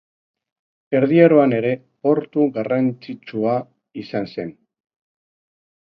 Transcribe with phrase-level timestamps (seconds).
[0.99, 1.73] Erdi Aroan ere
[2.07, 3.55] portu garrantzitsua
[4.05, 4.51] izan zen.